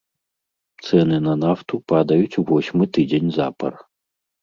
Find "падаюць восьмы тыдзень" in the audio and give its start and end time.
1.95-3.33